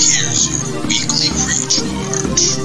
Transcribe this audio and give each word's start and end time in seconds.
Here's 0.00 0.48
your 0.48 0.80
weekly 0.86 1.28
recharge. 1.44 2.56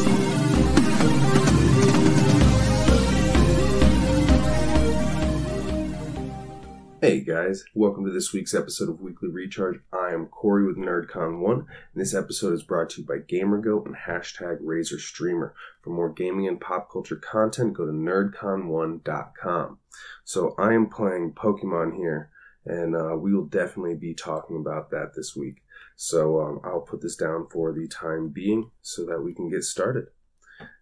Hey 7.02 7.20
guys, 7.20 7.66
welcome 7.74 8.06
to 8.06 8.12
this 8.14 8.32
week's 8.32 8.54
episode 8.54 8.88
of 8.88 9.02
Weekly 9.02 9.28
Recharge. 9.28 9.82
I 9.92 10.14
am 10.14 10.28
Corey 10.28 10.66
with 10.66 10.78
NerdCon1, 10.78 11.54
and 11.58 11.68
this 11.94 12.16
episode 12.16 12.54
is 12.54 12.64
brought 12.64 12.92
to 12.92 13.02
you 13.02 13.08
by 13.08 13.18
GamerGoat 13.18 13.86
and 13.86 13.98
hashtag 13.98 14.62
RazorStreamer. 14.62 15.52
For 15.82 15.90
more 15.90 16.14
gaming 16.14 16.48
and 16.48 16.62
pop 16.62 16.90
culture 16.90 17.18
content, 17.18 17.74
go 17.74 17.86
to 17.86 17.92
nerdcon1.com. 17.92 19.80
So 20.24 20.56
I 20.58 20.74
am 20.74 20.88
playing 20.88 21.34
Pokemon 21.34 21.98
here, 21.98 22.30
and 22.66 22.96
uh, 22.96 23.16
we 23.16 23.34
will 23.34 23.46
definitely 23.46 23.96
be 23.96 24.14
talking 24.14 24.58
about 24.58 24.90
that 24.92 25.12
this 25.16 25.36
week. 25.36 25.62
So 25.96 26.42
um, 26.42 26.62
I'll 26.64 26.82
put 26.82 27.02
this 27.02 27.16
down 27.16 27.48
for 27.52 27.72
the 27.74 27.88
time 27.88 28.30
being 28.30 28.72
so 28.82 29.06
that 29.06 29.22
we 29.22 29.34
can 29.34 29.50
get 29.50 29.64
started. 29.64 30.08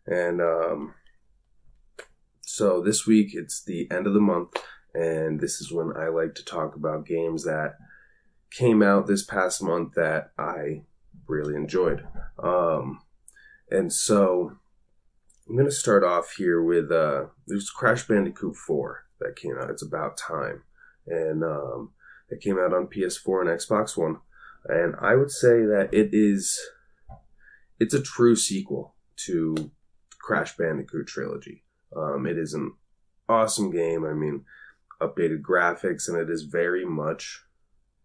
And 0.06 0.42
um, 0.42 0.96
so 2.42 2.82
this 2.82 3.06
week, 3.06 3.32
it's 3.34 3.64
the 3.64 3.90
end 3.92 4.08
of 4.08 4.14
the 4.14 4.20
month 4.20 4.58
and 4.94 5.40
this 5.40 5.60
is 5.60 5.72
when 5.72 5.96
I 5.98 6.08
like 6.10 6.36
to 6.36 6.46
talk 6.46 6.76
about 6.76 7.08
games 7.08 7.44
that 7.46 7.78
came 8.52 8.84
out 8.84 9.08
this 9.08 9.24
past 9.24 9.64
month 9.64 9.94
that 9.96 10.32
I 10.38 10.84
really 11.28 11.56
enjoyed. 11.56 12.06
Um, 12.42 13.02
and 13.72 13.92
so 13.92 14.58
I'm 15.48 15.56
going 15.56 15.66
to 15.66 15.72
start 15.72 16.04
off 16.04 16.36
here 16.38 16.62
with 16.62 16.92
uh, 16.92 17.26
there's 17.48 17.72
Crash 17.72 18.08
Bandicoot 18.08 18.56
4 18.56 19.06
that 19.20 19.36
came 19.36 19.58
out. 19.58 19.72
It's 19.72 19.82
about 19.82 20.18
time, 20.18 20.64
and 21.08 21.44
um, 21.44 21.92
it 22.30 22.42
came 22.42 22.58
out 22.58 22.74
on 22.74 22.88
PS4 22.88 23.42
and 23.42 23.50
Xbox 23.50 23.98
One, 23.98 24.18
and 24.66 24.96
I 25.02 25.16
would 25.16 25.32
say 25.32 25.66
that 25.66 25.90
it 25.92 26.10
is 26.14 26.60
it's 27.80 27.94
a 27.94 28.02
true 28.02 28.36
sequel 28.36 28.96
to 29.26 29.72
Crash 30.20 30.56
Bandicoot 30.56 31.08
trilogy. 31.08 31.64
Um, 31.96 32.26
it 32.26 32.38
is 32.38 32.54
an 32.54 32.74
awesome 33.28 33.72
game. 33.72 34.06
I 34.06 34.14
mean 34.14 34.46
updated 35.02 35.42
graphics, 35.42 36.08
and 36.08 36.18
it 36.18 36.30
is 36.30 36.44
very 36.44 36.86
much 36.86 37.44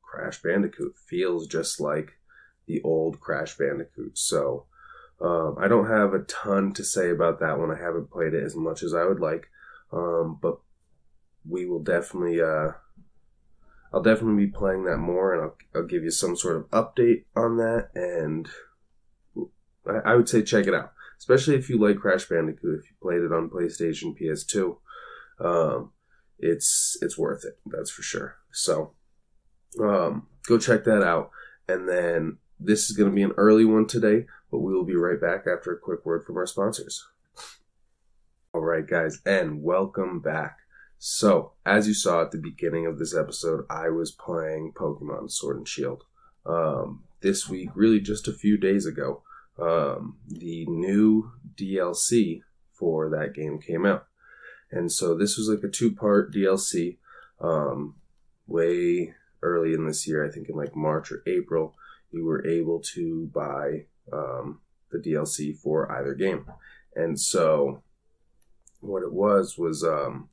Crash 0.03 0.43
Bandicoot. 0.43 0.97
Feels 1.09 1.47
just 1.47 1.81
like 1.81 2.13
the 2.67 2.81
old 2.83 3.21
Crash 3.21 3.57
Bandicoot. 3.57 4.19
So 4.19 4.67
um, 5.21 5.57
I 5.61 5.69
don't 5.69 5.89
have 5.89 6.13
a 6.13 6.21
ton 6.25 6.73
to 6.75 6.85
say 6.85 7.11
about 7.11 7.41
that 7.41 7.59
one. 7.59 7.71
I 7.71 7.79
haven't 7.79 8.11
played 8.11 8.35
it 8.35 8.43
as 8.43 8.57
much 8.57 8.83
as 8.83 8.95
I 8.95 9.05
would 9.05 9.21
like, 9.21 9.49
um, 9.93 10.39
but 10.41 10.59
we 11.49 11.67
will 11.67 11.83
definitely. 11.83 12.41
Uh, 12.41 12.73
I'll 13.93 14.03
definitely 14.03 14.47
be 14.47 14.53
playing 14.53 14.85
that 14.85 14.99
more, 14.99 15.33
and 15.33 15.43
I'll, 15.43 15.57
I'll 15.75 15.87
give 15.87 16.05
you 16.05 16.11
some 16.11 16.37
sort 16.37 16.57
of 16.57 16.71
update 16.71 17.25
on 17.35 17.57
that. 17.57 17.89
And 17.95 18.49
I, 19.87 20.13
I 20.13 20.15
would 20.17 20.29
say 20.29 20.43
check 20.43 20.67
it 20.67 20.75
out, 20.75 20.93
especially 21.19 21.57
if 21.57 21.71
you 21.71 21.79
like 21.79 21.99
Crash 21.99 22.29
Bandicoot. 22.29 22.81
If 22.81 22.91
you 22.91 22.97
played 23.01 23.23
it 23.23 23.33
on 23.33 23.51
PlayStation, 23.51 24.19
PS2. 24.21 24.77
Um, 25.41 25.93
it's 26.39 26.97
it's 27.01 27.19
worth 27.19 27.45
it. 27.45 27.59
That's 27.67 27.91
for 27.91 28.03
sure. 28.03 28.37
So 28.53 28.93
um, 29.81 30.27
go 30.47 30.59
check 30.59 30.85
that 30.85 31.03
out. 31.03 31.31
And 31.69 31.89
then 31.89 32.39
this 32.59 32.91
is 32.91 32.97
going 32.97 33.11
to 33.11 33.15
be 33.15 33.23
an 33.23 33.35
early 33.37 33.65
one 33.65 33.87
today, 33.87 34.27
but 34.51 34.59
we 34.59 34.73
will 34.73 34.85
be 34.85 34.97
right 34.97 35.21
back 35.21 35.45
after 35.47 35.73
a 35.73 35.79
quick 35.79 36.05
word 36.05 36.25
from 36.25 36.37
our 36.37 36.47
sponsors. 36.47 37.07
All 38.55 38.63
right, 38.63 38.87
guys, 38.87 39.21
and 39.27 39.63
welcome 39.63 40.21
back. 40.21 40.59
So, 40.99 41.53
as 41.65 41.87
you 41.87 41.95
saw 41.95 42.23
at 42.23 42.33
the 42.33 42.39
beginning 42.39 42.85
of 42.85 42.99
this 42.99 43.15
episode, 43.15 43.65
I 43.71 43.89
was 43.89 44.11
playing 44.11 44.73
Pokemon 44.73 45.31
Sword 45.31 45.59
and 45.59 45.69
Shield. 45.69 46.05
Um, 46.45 47.05
this 47.21 47.49
week, 47.49 47.71
really 47.75 48.01
just 48.01 48.27
a 48.27 48.33
few 48.33 48.57
days 48.59 48.85
ago, 48.85 49.23
um, 49.61 50.19
the 50.27 50.67
new 50.67 51.31
DLC 51.57 52.43
for 52.73 53.09
that 53.11 53.35
game 53.35 53.61
came 53.61 53.87
out. 53.87 54.07
And 54.71 54.91
so 54.91 55.17
this 55.17 55.37
was 55.37 55.49
like 55.49 55.63
a 55.63 55.69
two 55.69 55.95
part 55.95 56.33
DLC, 56.33 56.99
um, 57.41 57.95
way 58.49 59.15
early 59.41 59.75
in 59.75 59.87
this 59.87 60.07
year, 60.07 60.27
I 60.27 60.31
think 60.31 60.49
in 60.49 60.57
like 60.57 60.75
March 60.75 61.13
or 61.13 61.23
April, 61.27 61.75
you 62.11 62.25
were 62.25 62.45
able 62.47 62.81
to 62.95 63.31
buy 63.33 63.87
um, 64.13 64.61
the 64.91 64.99
DLC 64.99 65.57
for 65.57 65.91
either 65.93 66.15
game. 66.15 66.47
And 66.97 67.21
so 67.21 67.83
what 68.81 69.03
it 69.03 69.13
was 69.13 69.57
was 69.57 69.85
um, 69.85 70.29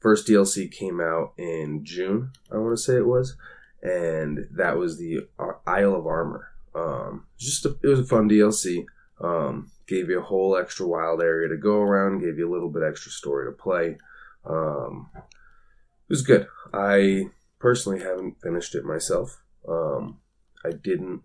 first 0.00 0.26
DLC 0.26 0.70
came 0.70 1.00
out 1.00 1.32
in 1.36 1.84
June, 1.84 2.32
I 2.52 2.58
want 2.58 2.76
to 2.76 2.82
say 2.82 2.96
it 2.96 3.06
was, 3.06 3.36
and 3.82 4.48
that 4.52 4.76
was 4.76 4.98
the 4.98 5.28
Isle 5.66 5.94
of 5.94 6.06
Armor. 6.06 6.48
Um, 6.74 7.26
just 7.38 7.64
a, 7.64 7.76
it 7.82 7.88
was 7.88 8.00
a 8.00 8.04
fun 8.04 8.28
DLC. 8.28 8.84
Um, 9.20 9.70
gave 9.88 10.08
you 10.08 10.20
a 10.20 10.24
whole 10.24 10.56
extra 10.56 10.86
wild 10.86 11.20
area 11.20 11.48
to 11.48 11.56
go 11.56 11.80
around, 11.80 12.20
gave 12.20 12.38
you 12.38 12.48
a 12.48 12.52
little 12.52 12.70
bit 12.70 12.82
extra 12.82 13.10
story 13.10 13.50
to 13.50 13.56
play. 13.56 13.96
Um, 14.44 15.10
it 15.14 15.22
was 16.08 16.22
good. 16.22 16.46
I 16.72 17.30
personally 17.58 18.00
haven't 18.00 18.40
finished 18.40 18.74
it 18.74 18.84
myself. 18.84 19.42
Um, 19.68 20.18
I 20.64 20.70
didn't 20.70 21.22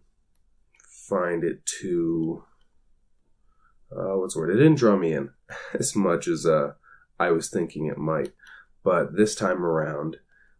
find 0.89 1.43
it 1.43 1.65
too. 1.65 2.43
Uh, 3.91 4.17
what's 4.17 4.33
the 4.33 4.39
word? 4.39 4.49
It 4.49 4.57
didn't 4.57 4.75
draw 4.75 4.97
me 4.97 5.13
in 5.13 5.29
as 5.73 5.95
much 5.95 6.27
as 6.27 6.45
uh, 6.45 6.73
I 7.19 7.31
was 7.31 7.49
thinking 7.49 7.85
it 7.85 7.97
might. 7.97 8.33
But 8.83 9.15
this 9.15 9.35
time 9.35 9.63
around, 9.63 10.17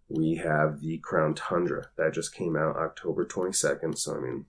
we 0.10 0.36
have 0.36 0.82
the 0.82 1.00
Crown 1.00 1.34
Tundra 1.34 1.88
that 1.98 2.14
just 2.14 2.34
came 2.34 2.56
out 2.56 2.78
October 2.78 3.26
22nd. 3.26 3.98
So, 3.98 4.16
I 4.16 4.20
mean, 4.20 4.46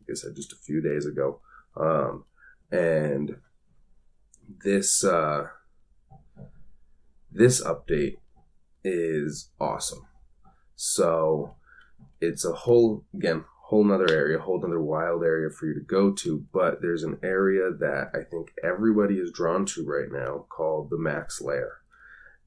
like 0.00 0.10
I 0.10 0.14
said, 0.14 0.36
just 0.36 0.52
a 0.52 0.56
few 0.56 0.80
days 0.80 1.06
ago. 1.06 1.40
Um, 1.76 2.24
and 2.70 3.36
this 4.64 5.04
uh, 5.04 5.48
this 7.32 7.62
update 7.62 8.16
is 8.84 9.50
awesome. 9.60 10.06
So 10.76 11.54
it's 12.20 12.44
a 12.44 12.52
whole 12.52 13.04
again 13.14 13.44
whole 13.66 13.84
nother 13.84 14.10
area, 14.10 14.38
whole 14.38 14.60
nother 14.60 14.80
wild 14.80 15.24
area 15.24 15.50
for 15.50 15.66
you 15.66 15.74
to 15.74 15.80
go 15.80 16.12
to. 16.12 16.46
But 16.52 16.80
there's 16.80 17.02
an 17.02 17.18
area 17.22 17.70
that 17.70 18.10
I 18.14 18.22
think 18.22 18.52
everybody 18.62 19.16
is 19.16 19.32
drawn 19.32 19.66
to 19.66 19.84
right 19.84 20.10
now 20.10 20.46
called 20.48 20.90
the 20.90 20.98
Max 20.98 21.40
Lair, 21.40 21.78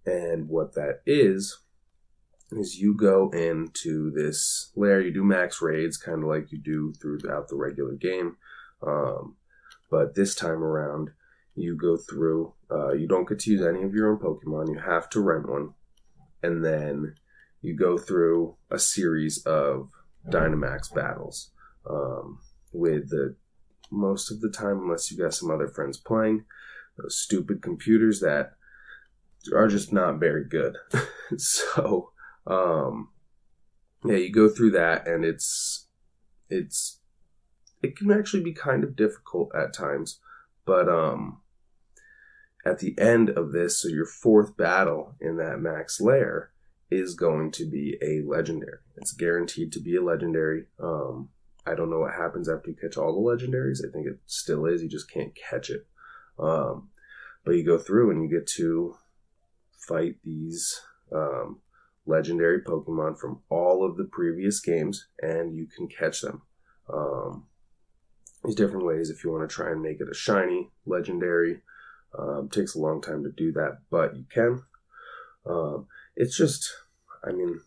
and 0.09 0.49
what 0.49 0.73
that 0.73 1.01
is 1.05 1.59
is 2.51 2.79
you 2.79 2.95
go 2.95 3.29
into 3.29 4.11
this 4.11 4.71
lair, 4.75 4.99
you 5.01 5.13
do 5.13 5.23
max 5.23 5.61
raids, 5.61 5.97
kind 5.97 6.23
of 6.23 6.29
like 6.29 6.51
you 6.51 6.57
do 6.57 6.91
throughout 6.99 7.47
the 7.47 7.55
regular 7.55 7.93
game. 7.93 8.37
Um, 8.81 9.35
but 9.91 10.15
this 10.15 10.33
time 10.33 10.63
around, 10.63 11.11
you 11.55 11.75
go 11.75 11.97
through, 11.97 12.53
uh, 12.71 12.93
you 12.93 13.07
don't 13.07 13.27
get 13.27 13.39
to 13.39 13.51
use 13.51 13.61
any 13.61 13.83
of 13.83 13.93
your 13.93 14.11
own 14.11 14.17
Pokemon. 14.17 14.73
You 14.73 14.79
have 14.79 15.09
to 15.11 15.19
rent 15.19 15.47
one. 15.47 15.73
And 16.41 16.65
then 16.65 17.15
you 17.61 17.75
go 17.75 17.97
through 17.97 18.55
a 18.71 18.79
series 18.79 19.43
of 19.45 19.91
Dynamax 20.27 20.93
battles 20.93 21.51
um, 21.89 22.39
with 22.71 23.09
the 23.09 23.35
most 23.91 24.31
of 24.31 24.41
the 24.41 24.49
time, 24.49 24.79
unless 24.83 25.11
you 25.11 25.17
got 25.17 25.33
some 25.33 25.51
other 25.51 25.67
friends 25.67 25.97
playing, 25.97 26.45
those 26.97 27.19
stupid 27.19 27.61
computers 27.61 28.19
that 28.21 28.53
are 29.53 29.67
just 29.67 29.93
not 29.93 30.19
very 30.19 30.45
good. 30.45 30.77
so, 31.37 32.11
um, 32.45 33.09
yeah, 34.03 34.17
you 34.17 34.31
go 34.31 34.49
through 34.49 34.71
that, 34.71 35.07
and 35.07 35.25
it's 35.25 35.87
it's 36.49 36.99
it 37.81 37.95
can 37.95 38.11
actually 38.11 38.43
be 38.43 38.53
kind 38.53 38.83
of 38.83 38.95
difficult 38.95 39.51
at 39.55 39.73
times. 39.73 40.19
But 40.65 40.87
um, 40.87 41.41
at 42.65 42.79
the 42.79 42.97
end 42.99 43.29
of 43.29 43.51
this, 43.51 43.81
so 43.81 43.87
your 43.87 44.05
fourth 44.05 44.55
battle 44.57 45.15
in 45.19 45.37
that 45.37 45.59
max 45.59 45.99
lair 45.99 46.51
is 46.91 47.13
going 47.13 47.51
to 47.51 47.65
be 47.65 47.97
a 48.01 48.21
legendary. 48.27 48.79
It's 48.97 49.13
guaranteed 49.13 49.71
to 49.73 49.79
be 49.79 49.95
a 49.95 50.03
legendary. 50.03 50.65
Um, 50.81 51.29
I 51.65 51.75
don't 51.75 51.89
know 51.89 51.99
what 51.99 52.13
happens 52.13 52.49
after 52.49 52.71
you 52.71 52.75
catch 52.75 52.97
all 52.97 53.13
the 53.13 53.45
legendaries. 53.45 53.85
I 53.85 53.91
think 53.91 54.07
it 54.07 54.19
still 54.25 54.65
is. 54.65 54.81
You 54.81 54.89
just 54.89 55.11
can't 55.11 55.35
catch 55.35 55.69
it. 55.69 55.85
Um, 56.39 56.89
but 57.45 57.51
you 57.51 57.65
go 57.65 57.77
through 57.77 58.11
and 58.11 58.23
you 58.23 58.29
get 58.29 58.47
to 58.47 58.95
fight 59.89 60.15
these 60.23 60.79
um, 61.13 61.59
legendary 62.05 62.61
Pokemon 62.61 63.17
from 63.17 63.41
all 63.49 63.83
of 63.83 63.97
the 63.97 64.05
previous 64.05 64.59
games, 64.59 65.07
and 65.21 65.55
you 65.55 65.67
can 65.67 65.87
catch 65.87 66.21
them. 66.21 66.43
Um, 66.91 67.47
there's 68.43 68.55
different 68.55 68.85
ways 68.85 69.09
if 69.09 69.23
you 69.23 69.31
want 69.31 69.49
to 69.49 69.53
try 69.53 69.71
and 69.71 69.81
make 69.81 69.99
it 69.99 70.07
a 70.09 70.15
shiny 70.15 70.69
legendary. 70.85 71.61
Um, 72.17 72.49
takes 72.49 72.73
a 72.73 72.79
long 72.79 73.01
time 73.01 73.23
to 73.23 73.31
do 73.31 73.51
that, 73.51 73.79
but 73.91 74.15
you 74.15 74.25
can. 74.33 74.63
Um, 75.45 75.87
it's 76.15 76.35
just, 76.35 76.67
I 77.23 77.31
mean, 77.31 77.59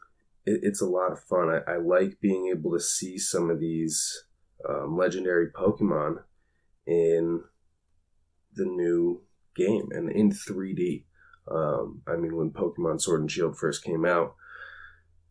it, 0.44 0.60
it's 0.62 0.82
a 0.82 0.86
lot 0.86 1.12
of 1.12 1.22
fun. 1.22 1.48
I, 1.48 1.72
I, 1.72 1.76
like 1.76 2.20
being 2.20 2.48
able 2.48 2.72
to 2.72 2.80
see 2.80 3.18
some 3.18 3.50
of 3.50 3.60
these 3.60 4.24
um, 4.68 4.96
legendary 4.96 5.48
Pokemon 5.52 6.24
in 6.86 7.44
the 8.54 8.64
new 8.64 9.22
game 9.54 9.88
and 9.92 10.10
in 10.10 10.30
3D. 10.30 11.04
Um, 11.50 12.02
I 12.06 12.16
mean, 12.16 12.36
when 12.36 12.50
Pokemon 12.50 13.00
Sword 13.00 13.20
and 13.20 13.30
Shield 13.30 13.58
first 13.58 13.84
came 13.84 14.04
out, 14.04 14.34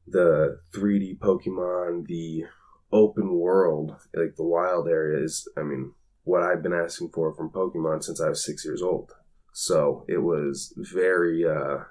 the 0.07 0.59
3D 0.75 1.19
Pokemon, 1.19 2.07
the 2.07 2.45
open 2.91 3.33
world, 3.33 3.95
like 4.13 4.35
the 4.35 4.43
wild 4.43 4.87
area, 4.87 5.23
is, 5.23 5.47
I 5.57 5.63
mean, 5.63 5.93
what 6.23 6.43
I've 6.43 6.61
been 6.61 6.73
asking 6.73 7.09
for 7.13 7.33
from 7.33 7.49
Pokemon 7.49 8.03
since 8.03 8.21
I 8.21 8.29
was 8.29 8.45
six 8.45 8.65
years 8.65 8.81
old. 8.81 9.11
So 9.53 10.05
it 10.07 10.19
was 10.19 10.73
very, 10.77 11.45
uh, 11.45 11.83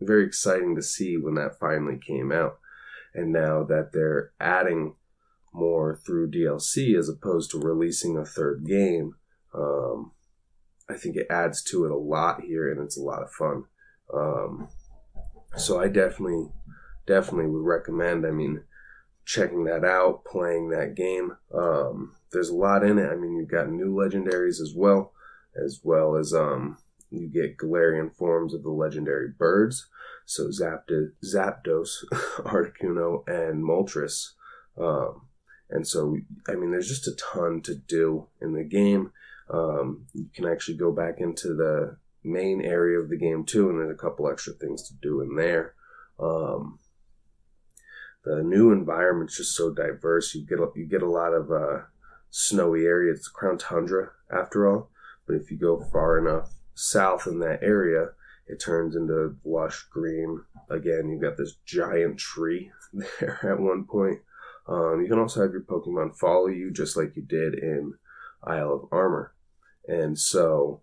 very 0.00 0.24
exciting 0.26 0.74
to 0.76 0.82
see 0.82 1.16
when 1.16 1.34
that 1.34 1.58
finally 1.58 1.98
came 1.98 2.32
out. 2.32 2.58
And 3.14 3.32
now 3.32 3.62
that 3.64 3.90
they're 3.92 4.32
adding 4.40 4.94
more 5.52 6.00
through 6.04 6.32
DLC 6.32 6.98
as 6.98 7.08
opposed 7.08 7.50
to 7.52 7.60
releasing 7.60 8.16
a 8.16 8.24
third 8.24 8.66
game, 8.66 9.14
um, 9.54 10.12
I 10.88 10.94
think 10.94 11.16
it 11.16 11.26
adds 11.30 11.62
to 11.64 11.84
it 11.84 11.90
a 11.90 11.96
lot 11.96 12.42
here 12.42 12.70
and 12.70 12.80
it's 12.80 12.98
a 12.98 13.02
lot 13.02 13.22
of 13.22 13.30
fun. 13.30 13.64
Um, 14.12 14.68
so 15.56 15.80
I 15.80 15.88
definitely, 15.88 16.48
definitely 17.06 17.50
would 17.50 17.64
recommend, 17.64 18.26
I 18.26 18.30
mean, 18.30 18.62
checking 19.24 19.64
that 19.64 19.84
out, 19.84 20.24
playing 20.24 20.70
that 20.70 20.94
game. 20.94 21.36
Um, 21.54 22.16
there's 22.32 22.50
a 22.50 22.54
lot 22.54 22.84
in 22.84 22.98
it. 22.98 23.10
I 23.10 23.16
mean, 23.16 23.36
you've 23.36 23.50
got 23.50 23.70
new 23.70 23.94
legendaries 23.94 24.60
as 24.60 24.72
well, 24.76 25.12
as 25.56 25.80
well 25.82 26.16
as, 26.16 26.34
um, 26.34 26.78
you 27.10 27.28
get 27.28 27.56
Galarian 27.56 28.14
forms 28.14 28.54
of 28.54 28.62
the 28.62 28.70
legendary 28.70 29.28
birds. 29.28 29.88
So 30.26 30.48
Zapdos, 30.48 31.10
Zapdos 31.24 32.04
Articuno, 32.38 33.26
and 33.28 33.62
Moltres. 33.64 34.32
Um, 34.76 35.28
and 35.70 35.86
so, 35.86 36.16
I 36.48 36.54
mean, 36.54 36.70
there's 36.70 36.88
just 36.88 37.06
a 37.06 37.16
ton 37.16 37.60
to 37.62 37.74
do 37.74 38.28
in 38.40 38.54
the 38.54 38.64
game. 38.64 39.12
Um, 39.50 40.06
you 40.14 40.26
can 40.34 40.46
actually 40.46 40.76
go 40.76 40.92
back 40.92 41.16
into 41.18 41.54
the 41.54 41.96
main 42.22 42.62
area 42.62 42.98
of 42.98 43.10
the 43.10 43.18
game 43.18 43.44
too, 43.44 43.68
and 43.68 43.78
there's 43.78 43.90
a 43.90 44.02
couple 44.02 44.28
extra 44.28 44.52
things 44.54 44.88
to 44.88 44.94
do 44.94 45.20
in 45.20 45.36
there. 45.36 45.74
Um, 46.18 46.78
the 48.24 48.42
new 48.42 48.72
environment's 48.72 49.36
just 49.36 49.54
so 49.54 49.72
diverse. 49.72 50.34
You 50.34 50.46
get 50.46 50.58
a, 50.58 50.68
you 50.74 50.86
get 50.86 51.02
a 51.02 51.10
lot 51.10 51.34
of 51.34 51.50
uh, 51.52 51.82
snowy 52.30 52.84
areas. 52.84 53.18
It's 53.18 53.28
crown 53.28 53.58
tundra 53.58 54.10
after 54.32 54.68
all, 54.68 54.90
but 55.26 55.36
if 55.36 55.50
you 55.50 55.58
go 55.58 55.80
far 55.92 56.18
enough 56.18 56.50
south 56.74 57.26
in 57.26 57.38
that 57.40 57.62
area, 57.62 58.08
it 58.46 58.60
turns 58.60 58.96
into 58.96 59.36
lush 59.44 59.84
green. 59.90 60.40
Again, 60.70 61.08
you've 61.08 61.22
got 61.22 61.36
this 61.36 61.56
giant 61.66 62.18
tree 62.18 62.70
there 63.20 63.38
at 63.42 63.60
one 63.60 63.84
point. 63.84 64.20
Um, 64.66 65.02
you 65.02 65.08
can 65.08 65.18
also 65.18 65.42
have 65.42 65.52
your 65.52 65.62
Pokemon 65.62 66.16
follow 66.16 66.46
you 66.46 66.70
just 66.70 66.96
like 66.96 67.16
you 67.16 67.22
did 67.22 67.54
in 67.54 67.94
Isle 68.42 68.72
of 68.72 68.88
Armor. 68.90 69.33
And 69.86 70.18
so, 70.18 70.82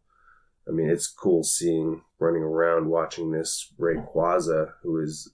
I 0.68 0.72
mean, 0.72 0.90
it's 0.90 1.08
cool 1.08 1.44
seeing 1.44 2.02
running 2.20 2.44
around 2.44 2.90
watching 2.90 3.32
this 3.32 3.74
Rayquaza, 3.80 4.74
who 4.84 5.00
is 5.00 5.34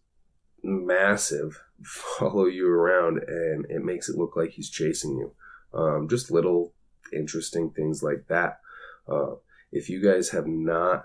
massive, 0.64 1.62
follow 1.84 2.46
you 2.46 2.70
around, 2.70 3.20
and 3.28 3.66
it 3.70 3.84
makes 3.84 4.10
it 4.10 4.18
look 4.18 4.36
like 4.36 4.52
he's 4.52 4.70
chasing 4.70 5.18
you. 5.18 5.34
Um, 5.74 6.08
just 6.10 6.32
little 6.32 6.74
interesting 7.14 7.72
things 7.72 8.02
like 8.02 8.26
that. 8.28 8.60
Uh, 9.08 9.36
if 9.72 9.90
you 9.90 10.02
guys 10.02 10.30
have 10.30 10.48
not 10.48 11.04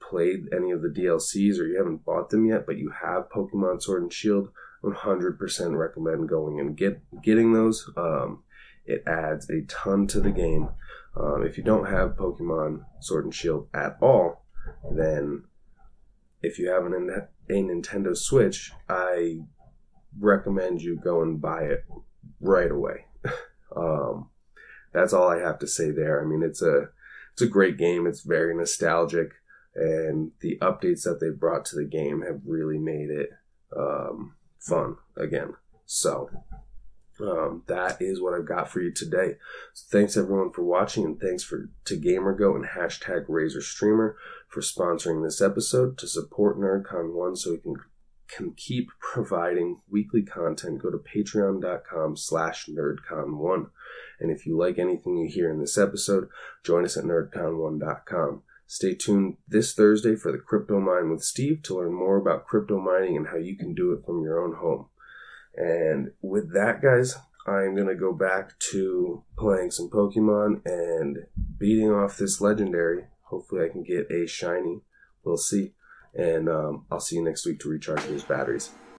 played 0.00 0.48
any 0.54 0.70
of 0.70 0.82
the 0.82 0.88
DLCs 0.88 1.58
or 1.58 1.66
you 1.66 1.78
haven't 1.78 2.04
bought 2.04 2.30
them 2.30 2.46
yet, 2.46 2.66
but 2.66 2.76
you 2.76 2.92
have 3.02 3.30
Pokemon 3.30 3.82
Sword 3.82 4.02
and 4.02 4.12
Shield, 4.12 4.50
100% 4.82 5.78
recommend 5.78 6.28
going 6.28 6.60
and 6.60 6.76
get 6.76 7.00
getting 7.22 7.52
those. 7.52 7.90
Um, 7.96 8.42
it 8.86 9.02
adds 9.06 9.48
a 9.50 9.62
ton 9.62 10.06
to 10.08 10.20
the 10.20 10.30
game. 10.30 10.68
Um, 11.16 11.44
if 11.44 11.56
you 11.56 11.64
don't 11.64 11.88
have 11.88 12.16
Pokemon 12.16 12.84
Sword 13.00 13.24
and 13.24 13.34
Shield 13.34 13.68
at 13.72 13.96
all, 14.00 14.44
then 14.90 15.44
if 16.42 16.58
you 16.58 16.68
have 16.70 16.84
an, 16.86 17.26
a 17.48 17.52
Nintendo 17.52 18.16
Switch, 18.16 18.72
I 18.88 19.40
recommend 20.18 20.82
you 20.82 20.96
go 20.96 21.22
and 21.22 21.40
buy 21.40 21.62
it 21.62 21.84
right 22.40 22.70
away. 22.70 23.06
um, 23.76 24.30
that's 24.92 25.12
all 25.12 25.28
I 25.28 25.40
have 25.40 25.58
to 25.60 25.66
say 25.66 25.90
there. 25.90 26.22
I 26.22 26.26
mean, 26.26 26.42
it's 26.42 26.62
a 26.62 26.88
it's 27.32 27.42
a 27.42 27.48
great 27.48 27.78
game. 27.78 28.06
It's 28.06 28.20
very 28.20 28.54
nostalgic, 28.54 29.32
and 29.74 30.30
the 30.40 30.58
updates 30.60 31.02
that 31.02 31.18
they 31.20 31.30
brought 31.30 31.64
to 31.66 31.76
the 31.76 31.84
game 31.84 32.22
have 32.22 32.40
really 32.46 32.78
made 32.78 33.10
it 33.10 33.30
um, 33.76 34.34
fun 34.60 34.96
again. 35.16 35.54
So 35.86 36.30
um, 37.20 37.62
that 37.66 38.00
is 38.00 38.20
what 38.20 38.34
I've 38.34 38.46
got 38.46 38.70
for 38.70 38.80
you 38.80 38.92
today. 38.92 39.36
So 39.72 39.86
thanks 39.90 40.16
everyone 40.16 40.52
for 40.52 40.62
watching, 40.62 41.04
and 41.04 41.20
thanks 41.20 41.42
for 41.42 41.70
to 41.84 41.96
GamerGo 41.96 42.56
and 42.56 42.66
hashtag 42.66 43.26
Razor 43.28 43.62
Streamer 43.62 44.16
for 44.48 44.60
sponsoring 44.60 45.22
this 45.22 45.40
episode. 45.40 45.98
To 45.98 46.06
support 46.06 46.58
NerdCon 46.58 47.12
One, 47.12 47.36
so 47.36 47.52
we 47.52 47.58
can 47.58 47.76
can 48.26 48.52
keep 48.52 48.90
providing 49.00 49.80
weekly 49.88 50.22
content, 50.22 50.82
go 50.82 50.90
to 50.90 50.98
patreon.com 50.98 52.16
slash 52.16 52.66
nerdcon1. 52.66 53.70
And 54.18 54.30
if 54.30 54.46
you 54.46 54.58
like 54.58 54.78
anything 54.78 55.16
you 55.16 55.28
hear 55.28 55.50
in 55.50 55.60
this 55.60 55.78
episode, 55.78 56.28
join 56.64 56.84
us 56.84 56.96
at 56.96 57.04
nerdcon1.com. 57.04 58.42
Stay 58.66 58.94
tuned 58.94 59.36
this 59.46 59.74
Thursday 59.74 60.16
for 60.16 60.32
the 60.32 60.38
Crypto 60.38 60.80
Mine 60.80 61.10
with 61.10 61.22
Steve 61.22 61.62
to 61.64 61.76
learn 61.76 61.92
more 61.92 62.16
about 62.16 62.46
crypto 62.46 62.80
mining 62.80 63.16
and 63.16 63.28
how 63.28 63.36
you 63.36 63.56
can 63.56 63.74
do 63.74 63.92
it 63.92 64.04
from 64.04 64.22
your 64.22 64.42
own 64.42 64.54
home. 64.54 64.86
And 65.56 66.12
with 66.20 66.52
that, 66.54 66.82
guys, 66.82 67.16
I'm 67.46 67.74
going 67.74 67.88
to 67.88 67.94
go 67.94 68.12
back 68.12 68.58
to 68.70 69.22
playing 69.38 69.70
some 69.70 69.90
Pokemon 69.90 70.62
and 70.64 71.18
beating 71.58 71.90
off 71.90 72.16
this 72.16 72.40
legendary. 72.40 73.04
Hopefully, 73.22 73.64
I 73.64 73.68
can 73.68 73.82
get 73.82 74.10
a 74.10 74.26
shiny. 74.26 74.80
We'll 75.24 75.36
see. 75.36 75.72
And 76.14 76.48
um, 76.48 76.86
I'll 76.90 77.00
see 77.00 77.16
you 77.16 77.24
next 77.24 77.44
week 77.46 77.60
to 77.60 77.68
recharge 77.68 78.04
those 78.04 78.22
batteries. 78.22 78.70